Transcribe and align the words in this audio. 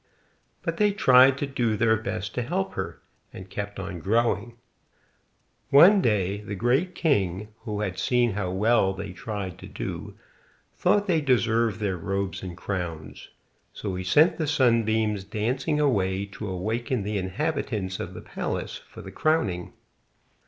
But 0.63 0.77
they 0.77 0.93
tried 0.93 1.37
to 1.37 1.45
do 1.45 1.77
their 1.77 1.95
best 1.95 2.33
to 2.33 2.41
help 2.41 2.73
her, 2.73 2.99
and 3.31 3.51
kept 3.51 3.79
on 3.79 3.99
growing. 3.99 4.57
One 5.69 6.01
day 6.01 6.37
the 6.37 6.55
Great 6.55 6.95
King, 6.95 7.49
who 7.59 7.81
had 7.81 7.99
seen 7.99 8.31
how 8.31 8.49
well 8.49 8.93
they 8.93 9.13
tried 9.13 9.59
to 9.59 9.67
do, 9.67 10.17
thought 10.75 11.05
they 11.05 11.21
deserved 11.21 11.79
their 11.79 11.97
robes 11.97 12.41
and 12.41 12.57
crowns, 12.57 13.29
so 13.73 13.93
he 13.93 14.03
sent 14.03 14.39
the 14.39 14.47
sunbeams 14.47 15.23
dancing 15.23 15.79
away 15.79 16.25
to 16.25 16.49
awaken 16.49 17.03
the 17.03 17.19
inhabitants 17.19 17.99
of 17.99 18.15
the 18.15 18.21
palace 18.21 18.77
for 18.77 19.03
the 19.03 19.11
crowning. 19.11 19.71